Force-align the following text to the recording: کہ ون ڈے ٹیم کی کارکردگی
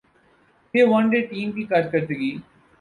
کہ 0.73 0.79
ون 0.89 1.03
ڈے 1.11 1.19
ٹیم 1.29 1.51
کی 1.51 1.63
کارکردگی 1.71 2.31